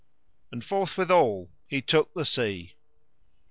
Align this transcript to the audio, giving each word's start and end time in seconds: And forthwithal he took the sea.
And 0.51 0.63
forthwithal 0.65 1.51
he 1.67 1.79
took 1.79 2.11
the 2.15 2.25
sea. 2.25 2.73